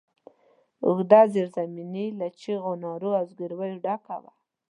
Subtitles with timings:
[0.85, 4.31] اوږده زېرزميني له چيغو، نارو او زګرويو ډکه وه.